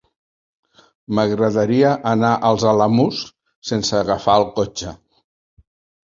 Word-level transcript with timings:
M'agradaria 1.17 1.91
anar 2.11 2.31
als 2.49 2.65
Alamús 2.69 3.19
sense 3.73 3.97
agafar 3.99 4.39
el 4.41 4.47
cotxe. 4.55 4.95